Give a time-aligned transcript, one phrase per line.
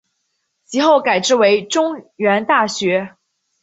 [0.65, 3.15] 其后改制为中原大学。